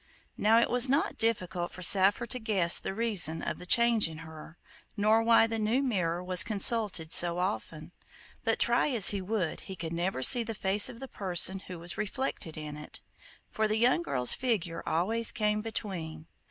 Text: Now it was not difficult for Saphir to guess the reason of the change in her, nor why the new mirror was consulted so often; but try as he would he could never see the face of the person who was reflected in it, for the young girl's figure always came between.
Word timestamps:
Now 0.35 0.57
it 0.59 0.71
was 0.71 0.89
not 0.89 1.19
difficult 1.19 1.71
for 1.71 1.83
Saphir 1.83 2.25
to 2.25 2.39
guess 2.39 2.79
the 2.79 2.95
reason 2.95 3.43
of 3.43 3.59
the 3.59 3.67
change 3.67 4.07
in 4.09 4.17
her, 4.25 4.57
nor 4.97 5.21
why 5.21 5.45
the 5.45 5.59
new 5.59 5.83
mirror 5.83 6.23
was 6.23 6.43
consulted 6.43 7.11
so 7.13 7.37
often; 7.37 7.91
but 8.43 8.57
try 8.57 8.87
as 8.89 9.09
he 9.09 9.21
would 9.21 9.59
he 9.59 9.75
could 9.75 9.93
never 9.93 10.23
see 10.23 10.43
the 10.43 10.55
face 10.55 10.89
of 10.89 10.99
the 10.99 11.07
person 11.07 11.59
who 11.67 11.77
was 11.77 11.99
reflected 11.99 12.57
in 12.57 12.77
it, 12.77 12.99
for 13.51 13.67
the 13.67 13.77
young 13.77 14.01
girl's 14.01 14.33
figure 14.33 14.81
always 14.89 15.31
came 15.31 15.61
between. 15.61 16.25